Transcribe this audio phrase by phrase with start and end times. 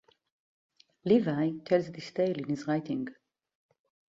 [1.05, 3.07] Livy tells this tale in his writing.